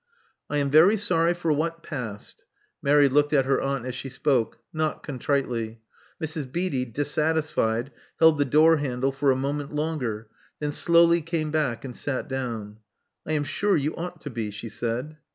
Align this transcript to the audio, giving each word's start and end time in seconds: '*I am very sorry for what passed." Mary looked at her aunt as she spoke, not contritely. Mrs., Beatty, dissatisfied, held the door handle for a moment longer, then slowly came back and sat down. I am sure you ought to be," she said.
'*I 0.49 0.57
am 0.57 0.71
very 0.71 0.97
sorry 0.97 1.35
for 1.35 1.51
what 1.53 1.83
passed." 1.83 2.43
Mary 2.81 3.07
looked 3.07 3.33
at 3.33 3.45
her 3.45 3.61
aunt 3.61 3.85
as 3.85 3.93
she 3.93 4.09
spoke, 4.09 4.57
not 4.73 5.03
contritely. 5.03 5.79
Mrs., 6.19 6.51
Beatty, 6.51 6.85
dissatisfied, 6.85 7.91
held 8.19 8.39
the 8.39 8.45
door 8.45 8.77
handle 8.77 9.11
for 9.11 9.29
a 9.29 9.35
moment 9.35 9.73
longer, 9.75 10.27
then 10.59 10.71
slowly 10.71 11.21
came 11.21 11.51
back 11.51 11.85
and 11.85 11.95
sat 11.95 12.27
down. 12.27 12.77
I 13.27 13.33
am 13.33 13.43
sure 13.43 13.77
you 13.77 13.95
ought 13.95 14.21
to 14.21 14.31
be," 14.31 14.49
she 14.49 14.69
said. 14.69 15.17